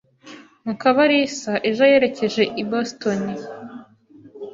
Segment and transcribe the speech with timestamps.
[0.65, 3.21] Mukabarisa ejo yerekeje i Boston.